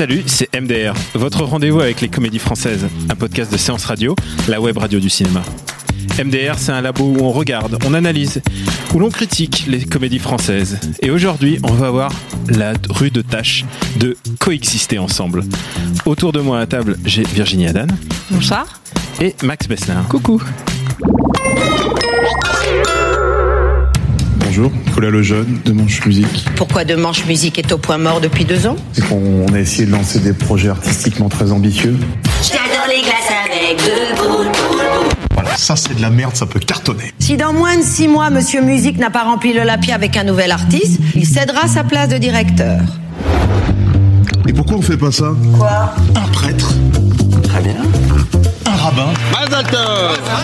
[0.00, 4.16] Salut, c'est MDR, votre rendez-vous avec les comédies françaises, un podcast de séance radio,
[4.48, 5.42] la web radio du cinéma.
[6.18, 8.40] MDR, c'est un labo où on regarde, on analyse,
[8.94, 10.80] où l'on critique les comédies françaises.
[11.02, 12.14] Et aujourd'hui, on va voir
[12.48, 13.66] la rude tâche
[13.98, 15.44] de coexister ensemble.
[16.06, 17.88] Autour de moi à la table, j'ai Virginie Adan
[18.30, 18.80] Bonsoir.
[19.20, 20.08] et Max Besnard.
[20.08, 20.42] Coucou.
[24.52, 26.44] Bonjour, Nicolas Lejeune de Manche Musique.
[26.56, 29.86] Pourquoi De Manche Musique est au point mort depuis deux ans C'est qu'on a essayé
[29.86, 31.96] de lancer des projets artistiquement très ambitieux.
[32.42, 35.08] J'adore les glaces avec deux boules, boules, boules.
[35.34, 37.14] Voilà, ça c'est de la merde, ça peut cartonner.
[37.20, 40.24] Si dans moins de six mois, Monsieur Musique n'a pas rempli le lapier avec un
[40.24, 42.80] nouvel artiste, il cédera sa place de directeur.
[44.48, 45.32] Et pourquoi on fait pas ça?
[45.56, 45.94] Quoi?
[46.16, 46.74] Un prêtre.
[48.90, 49.12] Rabbin.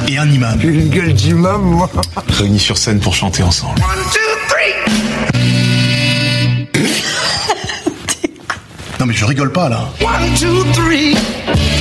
[0.09, 0.59] Et un imam.
[0.61, 1.91] J'ai une gueule d'imam, moi.
[2.29, 3.81] Réunis sur scène pour chanter ensemble.
[9.01, 9.89] non mais je rigole pas là.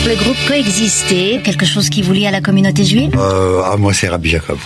[0.08, 3.16] Le groupe coexistait, quelque chose qui vous lie à la communauté juive?
[3.18, 4.58] Euh, ah, moi, c'est Rabbi Jacob.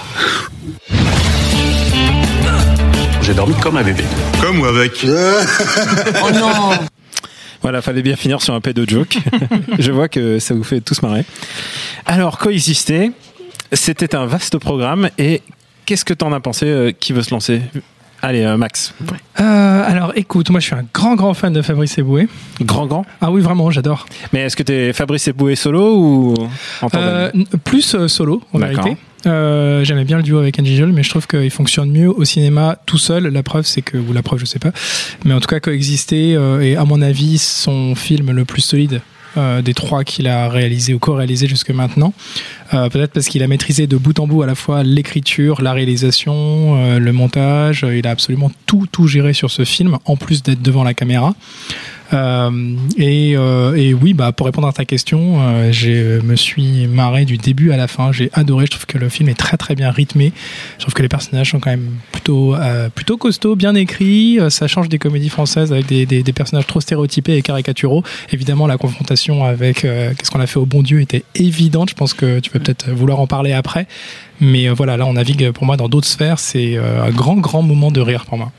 [3.22, 4.04] J'ai dormi comme un bébé.
[4.42, 5.06] Comme ou avec?
[6.24, 6.72] Oh non
[7.62, 9.18] Voilà, fallait bien finir sur un pédo joke.
[9.80, 11.26] Je vois que ça vous fait tous marrer.
[12.06, 13.12] Alors, coexister,
[13.74, 15.42] c'était un vaste programme et
[15.86, 17.62] qu'est-ce que t'en as pensé euh, Qui veut se lancer?
[18.22, 18.94] Allez, euh, Max.
[19.40, 22.28] Euh, alors écoute, moi je suis un grand grand fan de Fabrice Eboué.
[22.62, 23.06] Grand, grand?
[23.22, 24.06] Ah oui, vraiment, j'adore.
[24.34, 26.34] Mais est-ce que t'es Fabrice Eboué solo ou
[26.82, 27.08] en tandem?
[27.08, 27.32] Euh,
[27.64, 28.98] plus euh, solo, en vérité.
[29.26, 32.78] Euh, J'aimais bien le duo avec Angie mais je trouve qu'il fonctionne mieux au cinéma
[32.86, 33.28] tout seul.
[33.28, 34.72] La preuve, c'est que, ou la preuve, je sais pas.
[35.26, 39.02] Mais en tout cas, coexister euh, est, à mon avis, son film le plus solide.
[39.38, 42.14] euh, des trois qu'il a réalisé ou co-réalisé jusque maintenant.
[42.74, 45.74] Euh, Peut-être parce qu'il a maîtrisé de bout en bout à la fois l'écriture, la
[45.74, 46.34] réalisation,
[46.78, 47.86] euh, le montage.
[47.92, 51.36] Il a absolument tout, tout géré sur ce film, en plus d'être devant la caméra.
[52.14, 56.88] Euh, et, euh, et oui, bah, pour répondre à ta question, euh, je me suis
[56.88, 58.12] marré du début à la fin.
[58.12, 58.66] J'ai adoré.
[58.66, 60.34] Je trouve que le film est très très bien rythmé.
[60.78, 62.56] Je trouve que les personnages sont quand même plutôt
[62.96, 64.40] plutôt costauds, bien écrits.
[64.50, 68.04] Ça change des comédies françaises avec des, des, des personnages trop stéréotypés et caricaturaux.
[68.32, 71.90] Évidemment, la confrontation avec euh, qu'est-ce qu'on a fait au bon Dieu était évidente.
[71.90, 73.88] Je pense que tu vas peut-être vouloir en parler après.
[74.40, 76.40] Mais voilà, là, on navigue pour moi dans d'autres sphères.
[76.40, 78.52] C'est euh, un grand grand moment de rire pour moi.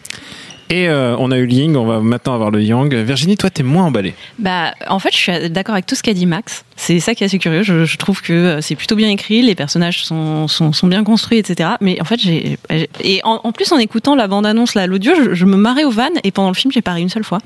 [0.71, 2.95] Et euh, on a eu le Ying, on va maintenant avoir le Yang.
[2.95, 4.15] Virginie, toi, t'es moins emballée.
[4.39, 6.65] Bah, en fait, je suis d'accord avec tout ce qu'a dit Max.
[6.77, 7.63] C'est ça qui est assez curieux.
[7.65, 11.03] Je, je trouve que euh, c'est plutôt bien écrit, les personnages sont, sont, sont bien
[11.05, 11.71] construits, etc.
[11.81, 12.57] Mais en fait, j'ai
[13.03, 15.91] et en, en plus en écoutant la bande-annonce là, l'audio, je, je me marrais au
[15.91, 17.39] van et pendant le film, j'ai pas ri une seule fois.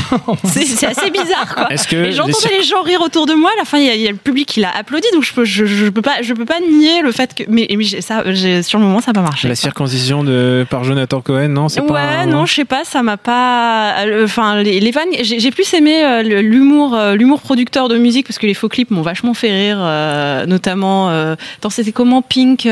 [0.44, 1.70] c'est c'est assez bizarre, quoi.
[1.72, 3.50] Est-ce que Et les j'entendais les gens rire autour de moi.
[3.54, 5.22] À la fin, il y, a- il y a le public qui l'a applaudi, donc
[5.22, 7.44] je peux, je, je peux pas, je peux pas nier le fait que.
[7.48, 9.46] Mais, mais j'ai- ça, j'ai- sur le moment, ça n'a pas marché.
[9.48, 9.60] La quoi.
[9.60, 12.00] circoncision de par Jonathan Cohen, non C'est Ouais, pas.
[12.00, 14.04] un- non, je sais ça m'a pas.
[14.06, 18.46] euh, Enfin, les, vannes, j'ai plus aimé euh, euh, l'humour producteur de musique parce que
[18.46, 21.08] les faux clips m'ont vachement fait rire, notamment.
[21.08, 22.66] Attends, c'était comment Pink.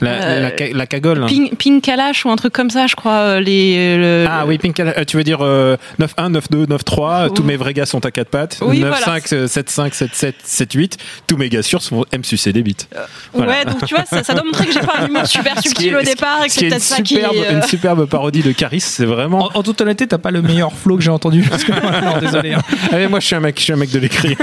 [0.00, 1.26] La, Euh, la, ca- la cagole.
[1.26, 3.12] Pink, Pink Kalash ou un truc comme ça, je crois.
[3.18, 7.42] euh, Les, le- Ah oui, Pink, euh, tu veux dire euh, 9-1, 9-2, 9-3, tous
[7.42, 8.58] mes vrais gars sont à quatre pattes.
[8.62, 9.18] Oui, 9-5, voilà.
[9.32, 10.92] euh, 7-5, 7-7, 7-8,
[11.26, 12.88] tous mes gars sûrs sont aiment sucer des bites.
[13.32, 13.50] Voilà.
[13.52, 15.88] Ouais, donc tu vois, ça, ça doit montrer que j'ai pas un humour super subtil
[15.88, 17.14] est- au départ et que c'est est une peut-être ça qui.
[17.16, 19.50] superbe, euh, une superbe parodie de Caris, c'est vraiment.
[19.54, 21.42] En, en toute honnêteté, t'as pas le meilleur flow que j'ai entendu.
[21.50, 22.54] Parce que, non, désolé.
[22.54, 22.62] hein.
[22.92, 24.36] Allez, moi je suis un mec, je suis un mec de l'écrit.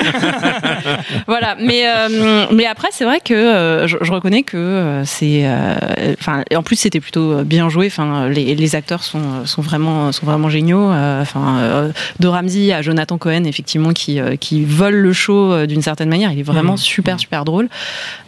[1.28, 5.42] voilà, mais euh, mais après c'est vrai que euh, je, je reconnais que euh, c'est,
[5.46, 5.76] euh,
[6.20, 7.88] enfin, en plus c'était plutôt bien joué.
[7.88, 10.90] Enfin, les, les acteurs sont sont vraiment sont vraiment géniaux.
[10.92, 15.52] euh, Enfin, euh, de Ramsey à Jonathan Cohen effectivement qui euh, qui vole le show
[15.52, 16.32] euh, d'une certaine manière.
[16.32, 16.78] Il est vraiment Mhm.
[16.78, 17.68] super super drôle.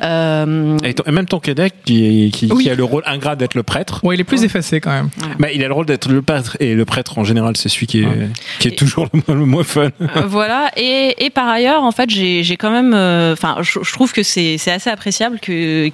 [0.04, 2.63] Euh, Et, ton- et même ton Québec qui, qui, Oui.
[2.63, 4.00] qui a le rôle ingrat d'être le prêtre.
[4.04, 5.10] Ouais, il est plus effacé quand même.
[5.40, 7.88] Bah, il a le rôle d'être le prêtre et le prêtre en général c'est celui
[7.88, 8.30] qui est, Ouais.
[8.60, 9.90] qui est Et- toujours le moins, le moins fun.
[10.02, 13.80] Euh, voilà et, et par ailleurs en fait j'ai j'ai quand même euh, enfin je,
[13.84, 15.90] je trouve que c'est c'est assez appréciable que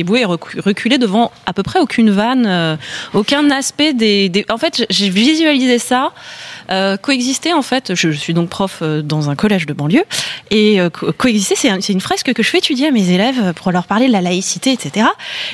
[0.00, 2.76] ait recu- reculé devant à peu près aucune vanne euh,
[3.14, 6.12] aucun aspect des, des en fait j'ai visualisé ça
[6.70, 10.04] Euh, coexister, en fait, je, je suis donc prof euh, dans un collège de banlieue,
[10.50, 13.10] et euh, co- coexister, c'est un- c'est une fresque que je fais étudier à mes
[13.10, 15.06] élèves pour leur parler de la laïcité, etc.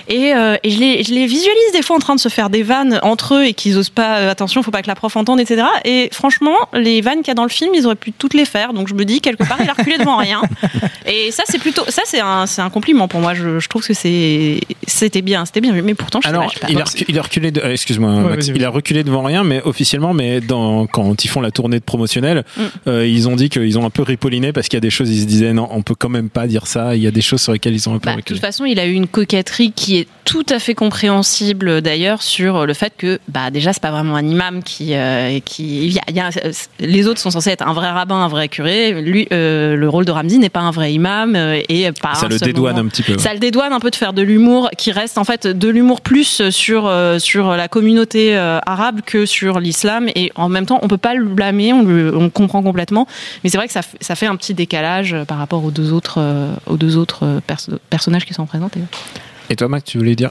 [0.08, 2.50] Et, euh, et je, les, je les visualise des fois en train de se faire
[2.50, 5.16] des vannes entre eux et qu'ils osent pas, euh, attention, faut pas que la prof
[5.16, 5.62] entende, etc.
[5.84, 8.44] Et franchement, les vannes qu'il y a dans le film, ils auraient pu toutes les
[8.44, 10.42] faire, donc je me dis, quelque part, il a reculé devant rien.
[11.06, 13.34] Et ça, c'est plutôt, ça, c'est un, c'est un compliment pour moi.
[13.34, 16.54] Je, je trouve que c'est, c'était bien, c'était bien, mais pourtant, je Alors, pas, je
[16.54, 16.66] sais pas.
[16.70, 19.62] il a, recu- il a reculé, de- excuse-moi, Ouais, il a reculé devant rien, mais
[19.64, 22.61] officiellement, mais dans, quand ils font la tournée de promotionnelle, Mm.
[22.88, 25.11] euh, ils ont dit qu'ils ont un peu ripolliné parce qu'il y a des choses,
[25.11, 26.94] ils se disaient non, on peut quand même pas dire ça.
[26.97, 28.64] Il y a des choses sur lesquelles ils ont un peu Bah, de toute façon,
[28.64, 32.93] il a eu une coquetterie qui est tout à fait compréhensible d'ailleurs sur le fait
[32.97, 36.31] que bah déjà c'est pas vraiment un imam qui euh, qui y a- y a-
[36.79, 39.00] les autres sont censés être un vrai rabbin, un vrai curé.
[39.03, 41.35] Lui, euh, le rôle de Ramzi n'est pas un vrai imam
[41.69, 43.19] et pas Ça un le dédouane moment- un petit peu.
[43.19, 46.00] Ça le dédouane un peu de faire de l'humour qui reste en fait de l'humour
[46.00, 50.98] plus sur sur la communauté arabe que sur l'islam et en même temps on peut
[50.98, 53.06] pas le blâmer, on le on comprend complètement,
[53.42, 53.82] mais c'est vrai que ça,
[54.16, 58.34] fait un petit décalage euh, par rapport aux deux autres euh, euh, perso- personnages qui
[58.34, 58.81] sont présentés.
[59.48, 60.31] Et toi, Max, tu voulais dire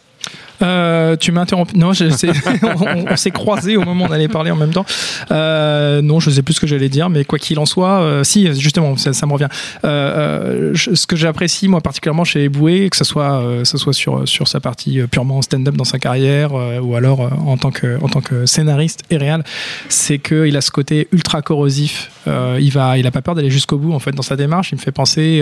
[0.62, 1.78] Euh, tu m'as interrompu.
[1.78, 2.04] Non, je
[2.66, 4.86] on, on s'est croisés au moment où on allait parler en même temps.
[5.32, 8.24] Euh, non, je sais plus ce que j'allais dire, mais quoi qu'il en soit, euh,
[8.26, 9.48] si, justement, ça, ça me revient.
[9.84, 14.48] Je- ce que j'apprécie, moi, particulièrement chez Eboué, que ce soit, ce soit sur, sur
[14.48, 16.52] sa partie purement stand-up dans sa carrière,
[16.84, 19.44] ou alors en, tant que, en tant que scénariste et réal,
[19.88, 22.12] c'est qu'il a ce côté ultra corrosif.
[22.60, 24.72] Il va, il a pas peur d'aller jusqu'au bout, en fait, dans sa démarche.
[24.72, 25.42] Il me fait penser,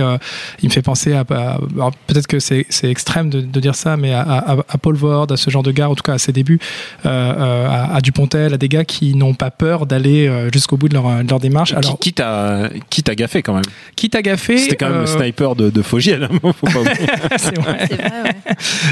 [0.61, 4.13] il me fait penser à, peut-être que c'est c'est extrême de, de dire ça, mais
[4.13, 6.31] à, à, à Paul Vord, à ce genre de gars, en tout cas à ses
[6.31, 6.59] débuts,
[7.05, 10.77] euh, euh, à, à Dupontel, à des gars qui n'ont pas peur d'aller euh, jusqu'au
[10.77, 11.73] bout de leur, de leur démarche.
[11.73, 13.63] Alors, Qui- Quitte à, quitte à gaffer quand même.
[13.95, 16.27] quitte à gaffer, C'était quand même euh, le sniper de, de Fogiel.
[17.37, 17.89] c'est vrai,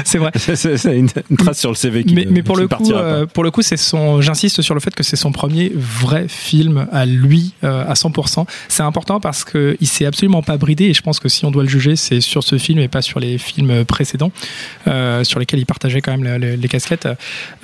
[0.04, 0.56] C'est vrai, ouais.
[0.56, 2.92] c'est une, une trace sur le CV qui mais, ne- mais pour qui le coup,
[2.92, 4.20] euh, pour le coup, c'est son.
[4.20, 8.46] J'insiste sur le fait que c'est son premier vrai film à lui euh, à 100%.
[8.68, 11.50] C'est important parce que il s'est absolument pas bridé et je pense que si on
[11.50, 14.30] doit le juger, c'est sur ce film et pas sur les films précédents
[14.86, 17.08] euh, sur lesquels il partageait quand même le- le- les casquettes.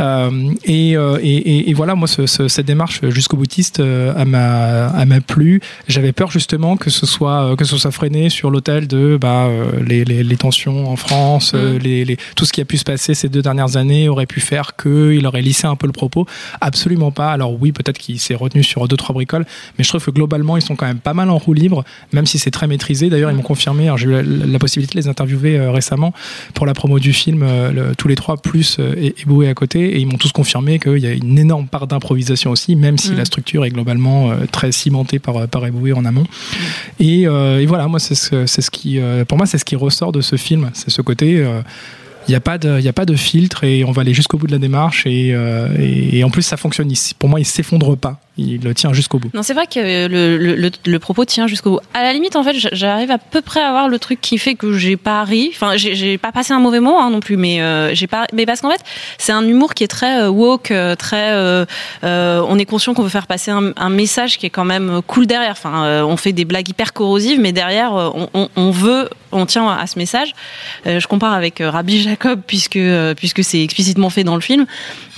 [0.01, 0.31] Euh,
[0.65, 5.21] et, euh, et, et- voilà, moi, ce- ce- cette démarche jusqu'au boutiste, euh, elle m'a
[5.21, 5.61] plu.
[5.89, 9.49] J'avais peur justement que ce soit que ce soit freiné sur l'autel de bah,
[9.87, 12.85] les, les, les tensions en France, euh, les, les- tout ce qui a pu se
[12.85, 16.27] passer ces deux dernières années aurait pu faire qu'il aurait lissé un peu le propos.
[16.61, 17.31] Absolument pas.
[17.33, 19.47] Alors oui, peut-être qu'il s'est retenu sur deux trois bricoles,
[19.79, 22.27] mais je trouve que globalement ils sont quand même pas mal en roue libre, même
[22.27, 23.11] si c'est très maîtrisé.
[23.11, 23.91] D'ailleurs, ils m'ont confirmé.
[23.97, 26.13] J'ai eu la, la possibilité de les interviewer euh, récemment
[26.55, 29.49] pour la promo du film, euh, le- tous les trois plus euh, et, et Boué
[29.49, 32.77] à côté, et ils m'ont tous confirmé qu'il y a une énorme part d'improvisation aussi,
[32.77, 33.17] même si Mm.
[33.17, 36.25] la structure est globalement euh, très cimentée par par Eboué en amont.
[37.01, 39.77] Et, euh, et voilà, moi c'est ce, ce qui, euh, pour moi c'est ce qui
[39.77, 41.39] ressort de ce film, c'est ce côté.
[41.39, 41.61] euh,
[42.29, 44.15] il n'y a, pas de- il y a pas de filtre et on va aller
[44.15, 46.89] jusqu'au bout de la démarche et, euh, et, et en plus ça fonctionne.
[47.19, 48.21] Pour moi, il s'effondre pas.
[48.39, 49.31] Il tient jusqu'au bout.
[49.35, 51.81] Non, c'est vrai que le, le, propos tient jusqu'au bout.
[51.93, 54.55] À la limite, en fait, j'arrive à peu près à avoir le truc qui fait
[54.55, 55.51] que j'ai pas ri.
[55.53, 58.27] Enfin, j'ai pas passé un mauvais mot hein, non plus, mais euh, j'ai pas.
[58.33, 58.81] Mais parce qu'en fait,
[59.19, 61.35] c'est un humour qui est très euh, woke, euh, très.
[62.03, 65.53] on est conscient qu'on veut faire passer un, message qui est quand même cool derrière.
[65.53, 69.87] Enfin, on fait des blagues hyper corrosives, mais derrière, on, on, veut, on tient à
[69.87, 70.33] ce message.
[70.87, 72.79] Je compare avec Rabbi Jacob puisque
[73.17, 74.65] puisque c'est explicitement fait dans le film.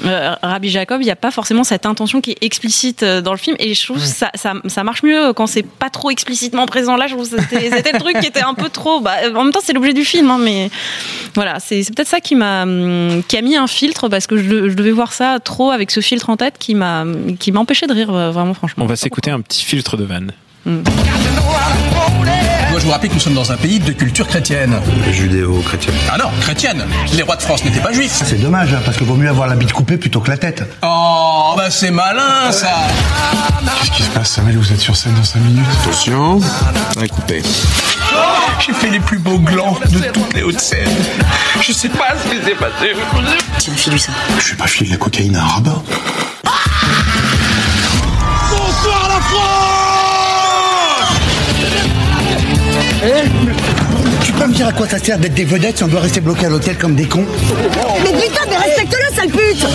[0.03, 3.39] Rabbi Jacob, il n'y a pas forcément cette intention qui est explicite euh, dans le
[3.39, 6.67] film, et je trouve que ça, ça, ça marche mieux quand c'est pas trop explicitement
[6.67, 6.97] présent.
[6.97, 9.01] Là, je trouve que c'était c'était le truc qui était un peu trop.
[9.01, 10.71] Bah, en même temps, c'est l'objet du film, hein, mais
[11.35, 14.37] voilà, c'est c'est peut-être ça qui m'a hum, qui a mis un filtre parce que
[14.37, 17.05] je, je devais voir ça trop avec ce filtre en tête qui m'a
[17.39, 18.85] qui m'a empêché de rire euh, vraiment franchement.
[18.85, 20.33] On va s'écouter un petit filtre de vanne.
[20.67, 24.75] Dois-je vous rappeler que nous sommes dans un pays de culture chrétienne
[25.13, 25.95] Judéo-chrétienne.
[26.11, 29.05] Ah non, chrétienne Les rois de France n'étaient pas juifs C'est dommage, hein, parce que
[29.05, 30.63] vaut mieux avoir la bite coupée plutôt que la tête.
[30.83, 32.73] Oh, bah c'est malin ça
[33.81, 36.41] Qu'est-ce qui se passe, Samuel Vous êtes sur scène dans 5 minutes Attention,
[36.97, 37.43] un coupé.
[38.67, 40.89] J'ai fait les plus beaux glands de toutes les Hauts-de-Seine.
[41.61, 42.95] Je sais pas ce qui s'est passé.
[43.61, 44.13] Tu as filé ça.
[44.39, 45.83] Je vais pas filer de la cocaïne à un rabbin.
[54.25, 56.21] Tu peux me dire à quoi ça sert d'être des vedettes si on doit rester
[56.21, 57.25] bloqué à l'hôtel comme des cons
[58.03, 59.67] Mais putain, mais respecte-le, sale pute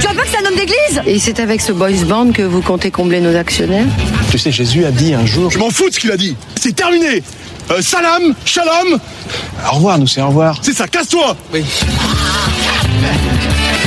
[0.00, 2.42] Tu vois pas que c'est un homme d'église Et c'est avec ce boys band que
[2.42, 3.86] vous comptez combler nos actionnaires
[4.30, 5.50] Tu sais, Jésus a dit un jour...
[5.50, 7.22] Je m'en fous de ce qu'il a dit C'est terminé
[7.70, 8.98] Euh, Salam, shalom
[9.70, 10.58] Au revoir, nous c'est au revoir.
[10.62, 11.64] C'est ça, casse-toi Oui.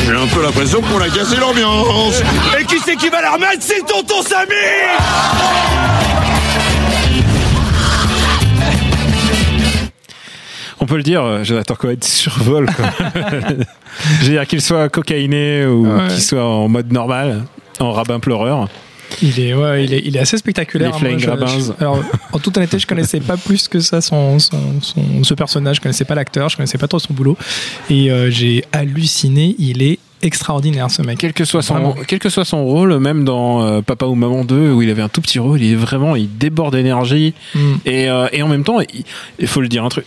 [0.06, 2.22] J'ai un peu l'impression qu'on a cassé l'ambiance.
[2.60, 3.60] Et qui c'est qui va la remettre?
[3.62, 4.54] C'est tonton Samy
[10.88, 12.68] peut le dire, euh, Jonathan Cohen survole.
[14.22, 16.08] Je veux dire qu'il soit cocaïné ou Ouais.
[16.10, 17.44] qu'il soit en mode normal,
[17.80, 18.68] en rabbin pleureur.
[19.22, 20.92] Il est, ouais, il est, il est assez spectaculaire.
[20.92, 21.48] Les Flying Moi, je- Grabbins.
[21.60, 22.04] je- alors,
[22.34, 25.78] en toute honnêteté, je connaissais pas plus que ça son, son, son- ce personnage.
[25.78, 27.38] Je connaissais pas l'acteur, je connaissais pas trop son boulot.
[27.90, 29.56] Et euh, j'ai halluciné.
[29.60, 31.18] Il est extraordinaire, ce mec.
[31.20, 31.96] Quel que soit son, Vraiment.
[32.06, 35.02] quel que soit son rôle, même dans euh, Papa ou Maman 2, où il avait
[35.04, 37.34] un tout petit rôle, il est vraiment, il déborde d'énergie.
[37.56, 37.60] Mm.
[37.86, 39.04] Et, euh, et en même temps, il,
[39.40, 40.06] il faut le dire un truc,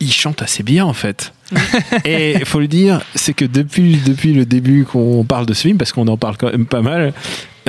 [0.00, 1.32] il chante assez bien en fait.
[2.04, 5.62] et il faut le dire, c'est que depuis, depuis le début qu'on parle de ce
[5.62, 7.12] film, parce qu'on en parle quand même pas mal,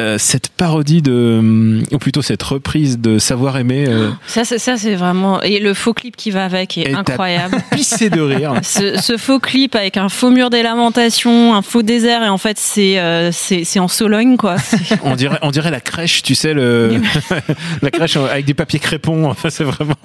[0.02, 4.78] euh, cette parodie de, ou plutôt cette reprise de Savoir aimer, euh, Ça, c'est, ça,
[4.78, 5.42] c'est vraiment.
[5.42, 7.58] Et le faux clip qui va avec est Et incroyable.
[7.72, 8.54] pissé de rire.
[8.64, 12.38] Ce, ce faux clip avec un faux mur des lamentations, un faux désert, et en
[12.38, 14.56] fait, c'est, euh, c'est, c'est en Sologne, quoi.
[15.04, 17.02] On dirait, on dirait la crèche, tu sais, le,
[17.82, 19.30] la crèche avec des papiers crépons.
[19.30, 19.96] Enfin, c'est vraiment,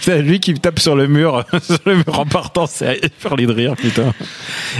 [0.00, 2.66] c'est lui qui tape sur le mur, sur le mur en partant.
[2.66, 4.12] C'est faire de rire, putain.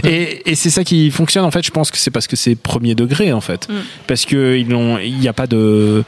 [0.04, 1.64] Et, et c'est ça qui fonctionne, en fait.
[1.64, 3.68] Je pense que c'est parce que c'est premier degré, en fait.
[3.68, 3.75] Mm.
[4.06, 6.04] Parce que ils l'ont, il n'y a pas de,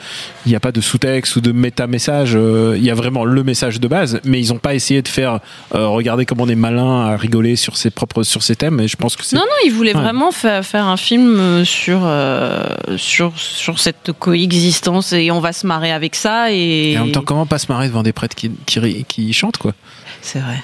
[0.47, 2.33] il n'y a pas de sous-texte ou de méta-message.
[2.35, 5.09] euh, Il y a vraiment le message de base, mais ils n'ont pas essayé de
[5.09, 5.40] faire,
[5.75, 8.81] euh, regarder comment on est malin à rigoler sur ses propres, sur ses thèmes.
[8.81, 9.23] Et je pense que.
[9.35, 10.00] Non, non, il voulait Ouais.
[10.02, 12.64] vraiment fa- faire un film euh, sur, euh,
[12.97, 16.52] sur, sur cette coexistence et on va se marrer avec ça.
[16.52, 19.33] Et, Et en même temps, comment pas se marrer devant des prêtres qui, qui, qui
[19.33, 19.75] chantent, quoi?
[20.23, 20.57] C'est vrai.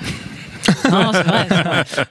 [0.91, 1.47] Non, c'est vrai.
[1.49, 1.63] c'est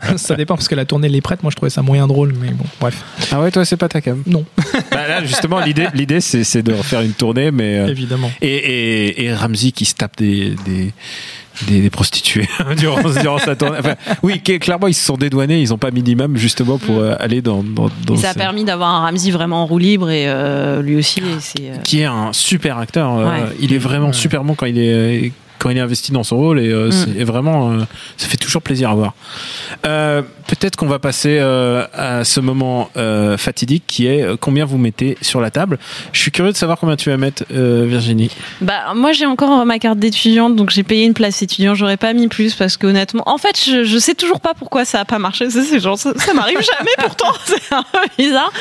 [0.07, 0.17] vrai.
[0.17, 2.49] ça dépend parce que la tournée Les Prêtres, moi je trouvais ça moyen drôle, mais
[2.51, 3.03] bon, bref.
[3.31, 4.45] Ah ouais, toi, c'est pas ta cam Non.
[4.91, 8.31] Bah là, justement, l'idée, l'idée, c'est, c'est de refaire une tournée, mais euh, Évidemment.
[8.41, 10.91] et, et, et Ramsey qui se tape des des,
[11.67, 12.47] des, des prostituées
[12.77, 13.77] durant, durant sa tournée.
[13.79, 17.41] Enfin, oui, clairement, ils se sont dédouanés, ils ont pas minimum justement pour euh, aller
[17.41, 20.81] dans dans, ça a ce- permis d'avoir un Ramsey vraiment en roue libre et euh,
[20.81, 21.19] lui aussi.
[21.19, 23.13] et c'est, euh, qui est un super acteur.
[23.17, 23.41] euh, Ouais.
[23.59, 26.59] Il est vraiment super bon quand il est quand il est investi dans son rôle
[26.59, 26.91] et euh, Mm.
[26.91, 27.79] c'est vraiment euh,
[28.17, 29.13] ça fait toujours plaisir à voir.
[29.85, 32.89] Euh, Peut-être qu'on va passer à ce moment
[33.37, 35.77] fatidique qui est combien vous mettez sur la table.
[36.13, 38.31] Je suis curieux de savoir combien tu vas mettre, Virginie.
[38.61, 41.75] Bah, moi, j'ai encore ma carte d'étudiante, donc j'ai payé une place étudiant.
[41.75, 44.85] J'aurais pas mis plus parce que honnêtement, en fait, je, je sais toujours pas pourquoi
[44.85, 45.49] ça a pas marché.
[45.49, 47.33] Ça, c'est genre, ça, ça m'arrive jamais pourtant.
[47.45, 48.51] C'est un peu bizarre.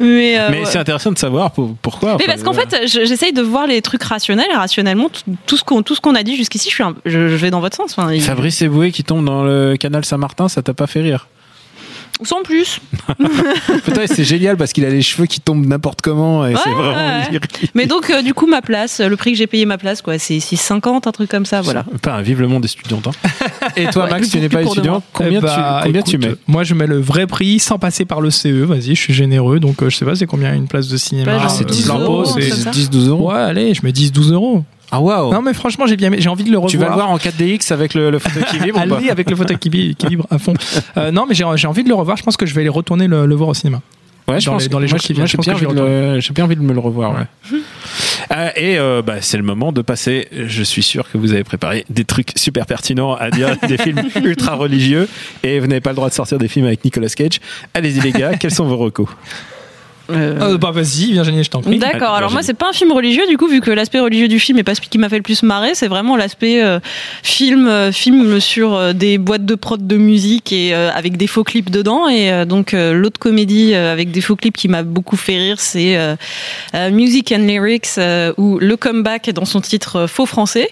[0.00, 0.64] Mais, Mais ouais.
[0.64, 2.16] c'est intéressant de savoir pour- pourquoi.
[2.18, 5.64] Mais parce qu'en fait, je- j'essaye de voir les trucs rationnels rationnellement, tout, tout ce
[5.64, 7.76] qu'on tout ce qu'on a dit jusqu'ici, je suis un- je, je vais dans votre
[7.76, 7.94] sens.
[7.96, 11.26] Enfin, il- Fabrice Eboué qui tombe dans le canal Saint-Martin, ça t'a pas fait rire
[12.22, 12.78] sans plus.
[13.84, 16.74] Putain, c'est génial parce qu'il a les cheveux qui tombent n'importe comment et c'est Ouais,
[16.74, 17.30] vraiment ouais, ouais.
[17.32, 17.70] lyrique.
[17.74, 20.16] Mais donc, euh, du coup, ma place, le prix que j'ai payé ma place, quoi,
[20.20, 21.84] c'est 6,50, un truc comme ça, voilà.
[22.02, 23.02] Pas un vive le monde étudiant.
[23.04, 23.10] hein.
[23.76, 25.02] Et toi, Ouais, Max, tu n'es pas étudiant.
[25.12, 28.04] Combien, Eh bah, tu, combien tu mets Moi je mets le vrai prix sans passer
[28.04, 28.62] par le CE.
[28.64, 29.58] Vas-y, je suis généreux.
[29.58, 31.82] Donc euh, je sais pas, c'est combien une place de cinéma Ah, c'est euh, 10
[31.86, 32.70] plein euros, c'est- ça.
[32.70, 34.64] 10-12 euros Ouais, allez, je mets 10-12 euros.
[34.96, 36.70] Ah waouh Non, mais franchement, j'ai bien, j'ai envie de le revoir.
[36.70, 39.28] Tu vas le voir en 4DX avec le, le fauteuil qui vibre ou pas avec
[39.28, 39.68] le fauteuil qui
[40.08, 40.54] vibre à fond.
[40.96, 42.16] Euh, non, mais j'ai j'ai envie de le revoir.
[42.16, 43.80] Je pense que je vais aller retourner le, le voir au cinéma.
[44.28, 46.20] Ouais, je dans pense les- dans les moi, qui viennent, J'ai bien, envie de le-
[46.20, 47.14] j'ai bien envie de me le revoir.
[47.14, 47.58] ouais.
[48.34, 50.28] Euh, et euh, bah, c'est le moment de passer.
[50.32, 54.00] Je suis sûr que vous avez préparé des trucs super pertinents à dire, des films
[54.24, 55.08] ultra religieux,
[55.42, 57.38] et vous n'avez pas le droit de sortir des films avec Nicolas Cage.
[57.74, 59.08] Allez-y les gars, quels sont vos recos?
[60.10, 61.78] Euh, Euh, bah vas-y, Virginie, je t'en prie.
[61.78, 62.14] D'accord.
[62.14, 64.58] Alors moi, c'est pas un film religieux du coup, vu que l'aspect religieux du film
[64.58, 65.74] est pas celui qui m'a fait le plus marrer.
[65.74, 66.78] C'est vraiment l'aspect euh,
[67.22, 71.26] film, euh, film sur euh, des boîtes de prod de musique et euh, avec des
[71.26, 72.08] faux clips dedans.
[72.08, 75.36] Et euh, donc euh, l'autre comédie euh, avec des faux clips qui m'a beaucoup fait
[75.38, 76.16] rire, c'est euh,
[76.74, 80.70] euh, Music and Lyrics euh, ou le comeback dans son titre euh, faux français,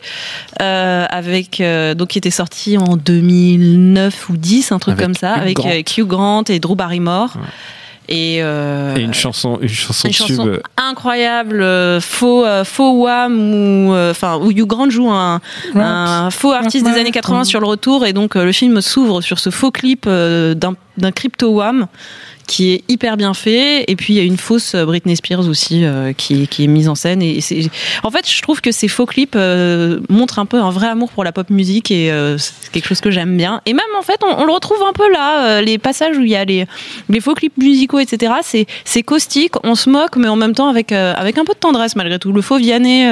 [0.60, 5.14] euh, avec euh, donc qui était sorti en 2009 ou 10, un truc Avec comme
[5.14, 5.70] ça, Hugh avec Grant.
[5.70, 7.36] euh, Hugh Grant et Drew Barrymore.
[8.08, 10.26] Et, euh, Et une chanson, une chanson une tube.
[10.36, 15.40] chanson incroyable, euh, faux, euh, faux Wham ou euh, enfin où Hugh Grant joue un,
[15.74, 19.20] un faux artiste des années 80 sur le retour et donc euh, le film s'ouvre
[19.20, 21.86] sur ce faux clip euh, d'un d'un crypto Wham
[22.48, 23.84] qui est hyper bien fait.
[23.88, 26.88] Et puis il y a une fausse Britney Spears aussi euh, qui, qui est mise
[26.88, 27.22] en scène.
[27.22, 27.70] Et c'est
[28.02, 31.10] en fait je trouve que ces faux clips euh, montrent un peu un vrai amour
[31.12, 33.60] pour la pop musique et euh, c'est quelque chose que j'aime bien.
[33.64, 36.30] Et même en fait on, on le retrouve un peu là les passages où il
[36.30, 36.66] y a les,
[37.08, 40.68] les faux clips musicaux etc c'est c'est caustique on se moque mais en même temps
[40.68, 42.32] avec avec un peu de tendresse malgré tout.
[42.32, 43.08] Le faux Vianney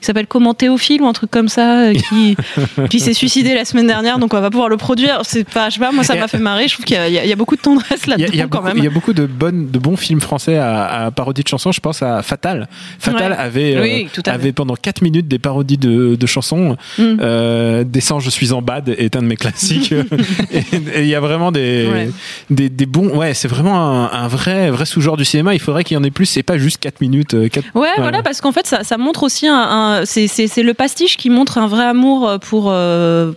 [0.00, 2.36] qui s'appelle comment Théophile ou un truc comme ça qui
[2.90, 5.20] qui s'est suicidé la semaine dernière donc on va pouvoir le produire.
[5.24, 6.68] C'est pas je sais pas moi ça m'a fait marrer.
[6.68, 8.28] Je trouve qu'il y a- il y, a- il y a beaucoup de tendresse là-dedans
[8.32, 10.20] il y a quand beaucoup, même il y a beaucoup de, bonnes, de bons films
[10.20, 11.72] français à, à parodie de chansons.
[11.72, 12.68] Je pense à Fatal.
[12.98, 13.38] Fatal Ouais.
[13.38, 16.76] avait, euh, Oui, avait pendant 4 minutes des parodies de, de chansons.
[16.98, 17.02] Mm.
[17.20, 19.92] Euh, Descends, je suis en bad est un de mes classiques.
[20.52, 20.58] et
[20.94, 22.10] et il y a vraiment des, Ouais.
[22.50, 23.08] des, des bons.
[23.16, 25.54] Ouais, c'est vraiment un, un vrai, vrai sous-genre du cinéma.
[25.54, 26.26] Il faudrait qu'il y en ait plus.
[26.26, 27.34] C'est pas juste 4 minutes.
[27.34, 29.54] euh, quatre- Ouais, voilà, parce qu'en fait, ça, ça montre aussi un,
[30.00, 30.26] un- c'est,
[30.62, 32.66] le pastiche qui montre un vrai amour pour.
[32.70, 33.32] euh,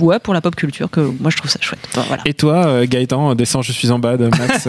[0.00, 1.80] ouais, pour la pop culture, que moi je trouve ça chouette.
[1.90, 2.22] Enfin, voilà.
[2.26, 4.68] Et toi, euh, Gaëtan, descends, je suis en bas de Max.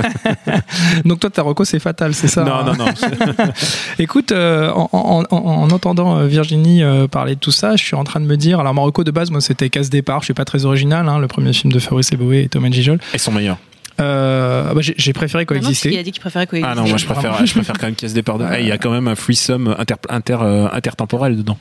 [1.06, 2.86] Donc toi, ta reco, c'est fatal, c'est ça non, non, non.
[4.00, 7.84] Écoute, euh, en, en- en- en entendant euh, Virginie euh, parler de tout ça, je
[7.84, 10.20] suis en train de me dire, alors ma reco de base, moi, c'était Casse Départ,
[10.22, 13.00] je suis pas très original, hein, le premier film de Fabrice Eboué et Thomas Gijol.
[13.14, 13.58] Elles sont meilleures.
[14.00, 15.98] Euh, bah, j'ai préféré Non, non, qu'il coexister.
[16.00, 16.72] a dit qu'il préférait coexister.
[16.72, 18.38] Ah non, moi je préfère, je préfère quand même Caisse Départ.
[18.38, 18.46] De...
[18.58, 21.58] Eh, Il y a quand même un threesome inter, inter, euh, intertemporel dedans.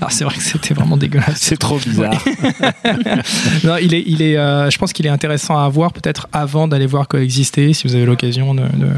[0.00, 1.36] Alors c'est vrai que c'était vraiment dégueulasse.
[1.38, 2.12] C'est trop bizarre.
[3.64, 6.68] non, il est, il est, euh, je pense qu'il est intéressant à voir peut-être avant
[6.68, 8.88] d'aller voir coexister, si vous avez l'occasion de, de,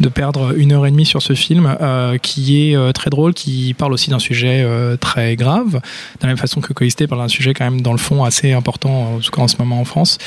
[0.00, 3.34] de perdre une heure et demie sur ce film, euh, qui est euh, très drôle,
[3.34, 5.80] qui parle aussi d'un sujet euh, très grave, de
[6.22, 9.14] la même façon que coexister parle d'un sujet quand même dans le fond assez important,
[9.14, 10.18] en tout cas en ce moment en France.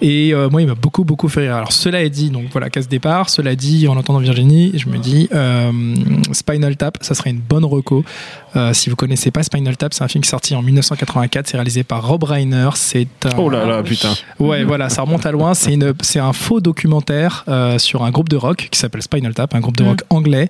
[0.00, 1.56] Et euh, moi, il m'a beaucoup, beaucoup fait rire.
[1.56, 3.30] Alors cela est dit, donc voilà, casse départ.
[3.30, 5.72] Cela dit, en entendant Virginie, je me dis, euh,
[6.30, 8.04] Spinal Tap, ça serait une bonne reco.
[8.54, 11.48] Euh, si vous connaissez pas Spinal Tap, c'est un film qui est sorti en 1984.
[11.48, 12.70] C'est réalisé par Rob Reiner.
[12.74, 13.30] C'est un...
[13.38, 14.12] Oh là là, putain.
[14.38, 15.54] Ouais, voilà, ça remonte à loin.
[15.54, 19.34] C'est une, c'est un faux documentaire euh, sur un groupe de rock qui s'appelle Spinal
[19.34, 20.48] Tap, un groupe de rock anglais,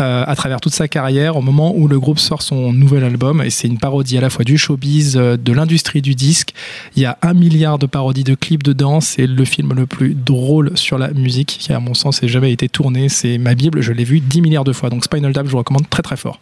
[0.00, 3.40] euh, à travers toute sa carrière, au moment où le groupe sort son nouvel album.
[3.42, 6.54] Et c'est une parodie à la fois du showbiz, de l'industrie du disque.
[6.96, 9.00] Il y a un milliard de parodies de clips dedans.
[9.00, 12.50] C'est le film le plus drôle sur la musique qui, à mon sens, n'a jamais
[12.50, 13.08] été tourné.
[13.08, 13.80] C'est ma bible.
[13.82, 14.90] Je l'ai vu 10 milliards de fois.
[14.90, 16.40] Donc Spinal Tap, je vous recommande très très fort.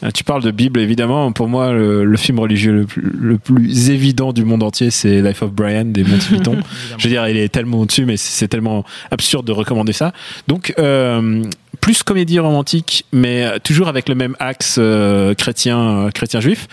[0.00, 1.32] Ah, Tu parles de Bible, évidemment.
[1.32, 5.20] Pour moi, le, le film religieux le plus, le plus évident du monde entier, c'est
[5.22, 6.56] Life of Brian des Monty Python.
[6.96, 10.12] Je veux dire, il est tellement au-dessus, mais c'est c'est tellement absurde de recommander ça.
[10.46, 11.42] Donc, euh,
[11.80, 16.66] plus comédie romantique, mais euh, toujours avec le même axe euh, chrétien, euh, chrétien juif.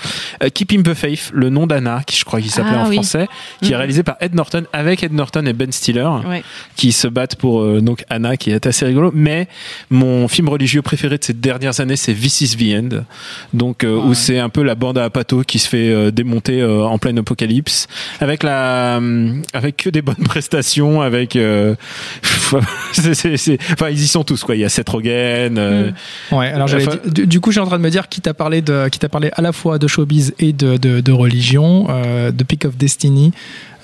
[0.44, 2.96] Euh, Keeping the Faith, le nom d'Anna, qui je crois qu'il s'appelait Ah en oui.
[2.96, 3.28] français,
[3.62, 3.78] qui est Mhm.
[3.78, 6.44] réalisé par Ed Norton, avec Ed Norton et Ben Stiller Ouais.
[6.76, 9.48] qui se battent pour euh, donc Anna qui est assez rigolo mais
[9.90, 13.04] mon film religieux préféré de ces dernières années c'est This is the End
[13.54, 16.62] donc euh, où c'est un peu la bande à Pato qui se fait euh, démonter
[16.62, 17.88] euh, en pleine apocalypse
[18.20, 21.76] avec la euh, avec que des bonnes prestations avec euh,
[22.54, 25.92] enfin ils y sont tous quoi il y a Seth Rogen euh,
[26.32, 28.22] Ouais, alors j'allais Enfin- dire- du, du coup, j'ai en train de me dire qui
[28.22, 31.12] t'a parlé de, qui t'a parlé à la fois de showbiz et de, de, de
[31.12, 33.32] religion, euh, de Pick of Destiny.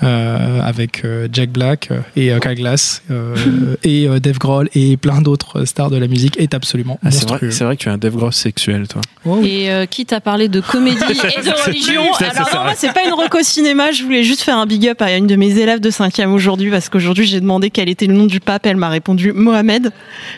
[0.03, 3.35] Euh, avec euh, Jack Black euh, et euh, Kyle Glass euh,
[3.83, 7.23] et euh, Dave Grohl et plein d'autres stars de la musique est absolument ah, c'est
[7.23, 7.51] vrai monstrueux.
[7.51, 9.01] c'est vrai que tu es un dev gross sexuel toi.
[9.43, 13.03] Et euh, quitte à parler de comédie et de religion, alors non, moi c'est pas
[13.05, 15.79] une reco cinéma, je voulais juste faire un big up à une de mes élèves
[15.79, 18.89] de 5e aujourd'hui parce qu'aujourd'hui j'ai demandé quel était le nom du pape, elle m'a
[18.89, 19.91] répondu Mohamed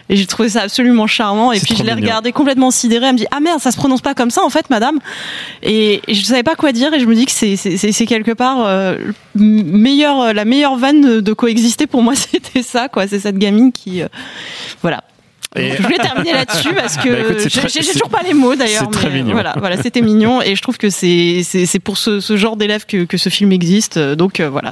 [0.09, 3.13] et j'ai trouvé ça absolument charmant et C'est puis je l'ai regardé complètement sidérée, elle
[3.13, 4.99] me dit ah merde ça se prononce pas comme ça en fait madame.
[5.61, 7.91] Et, et je savais pas quoi dire et je me dis que c'est c'est- c'est
[7.91, 8.97] c'est quelque part euh,
[9.57, 13.37] le meilleur euh, la meilleure vanne de, coexister pour moi c'était ça quoi, c'est cette
[13.37, 14.07] gamine qui euh,
[14.81, 15.03] voilà.
[15.55, 17.09] Et- je voulais terminer là-dessus parce que
[17.61, 18.89] Bah, j'ai très- toujours pas les mots d'ailleurs.
[19.31, 22.57] Voilà, voilà, c'était mignon et je trouve que c'est c'est c'est pour ce, ce genre
[22.57, 23.99] d'élèves que, que ce film existe.
[23.99, 24.71] Donc euh, voilà.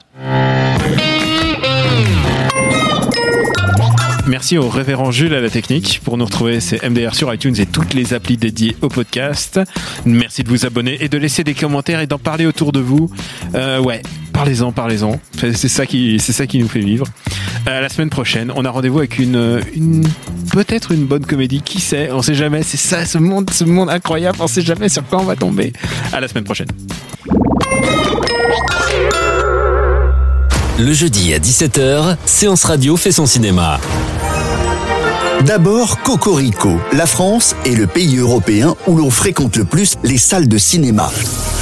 [4.28, 6.00] Merci au révérend Jules à la technique.
[6.04, 9.60] Pour nous retrouver, c'est MDR sur iTunes et toutes les applis dédiées au podcast.
[10.06, 13.10] Merci de vous abonner et de laisser des commentaires et d'en parler autour de vous.
[13.56, 14.02] Euh, ouais,
[14.42, 15.20] parlez-en, parlez-en.
[15.54, 17.06] C'est ça qui, c'est ça qui nous fait vivre.
[17.68, 20.04] Euh, la semaine prochaine, on a rendez-vous avec une, une
[20.52, 21.62] peut-être une bonne comédie.
[21.62, 22.64] Qui sait On sait jamais.
[22.64, 24.40] C'est ça, ce monde, ce monde incroyable.
[24.42, 25.74] On sait jamais sur quoi on va tomber.
[26.12, 26.70] À la semaine prochaine.
[30.80, 33.80] Le jeudi à 17h, Séance Radio fait son cinéma.
[35.46, 36.80] D'abord, Cocorico.
[36.94, 41.10] La France est le pays européen où l'on fréquente le plus les salles de cinéma.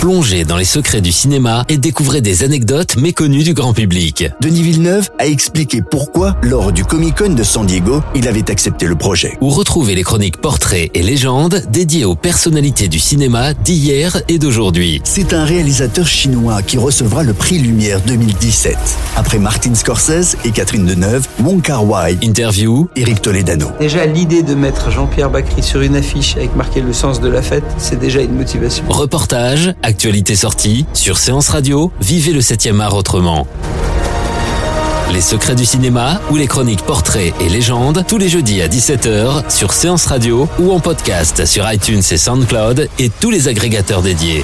[0.01, 4.25] Plongez dans les secrets du cinéma et découvrez des anecdotes méconnues du grand public.
[4.41, 8.85] Denis Villeneuve a expliqué pourquoi, lors du Comic Con de San Diego, il avait accepté
[8.85, 9.37] le projet.
[9.39, 15.01] Ou retrouvez les chroniques portraits et légendes dédiées aux personnalités du cinéma d'hier et d'aujourd'hui.
[15.05, 18.77] C'est un réalisateur chinois qui recevra le prix Lumière 2017.
[19.15, 23.68] Après Martin Scorsese et Catherine Deneuve, Wong Kar Wai, Interview, Eric Toledano.
[23.79, 27.41] Déjà, l'idée de mettre Jean-Pierre Bacry sur une affiche avec marqué le sens de la
[27.41, 28.83] fête, c'est déjà une motivation.
[28.89, 33.47] reportages, actualités sorties, sur Séance Radio, vivez le 7e art autrement.
[35.13, 39.49] Les secrets du cinéma ou les chroniques portraits et légendes tous les jeudis à 17h
[39.49, 44.43] sur Séance Radio ou en podcast sur iTunes et SoundCloud et tous les agrégateurs dédiés.